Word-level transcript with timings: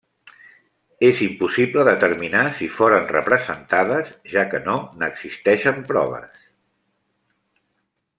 És 1.07 1.19
impossible 1.25 1.83
determinar 1.87 2.45
si 2.59 2.69
foren 2.77 3.05
representades, 3.11 4.09
ja 4.37 4.47
que 4.55 4.63
no 4.69 4.79
n'existeixen 5.03 5.85
proves. 5.93 6.41